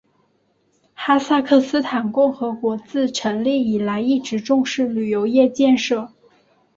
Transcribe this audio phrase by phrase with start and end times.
[0.95, 6.11] 哈萨克斯坦共和国自成立以来一直重视旅游业建设。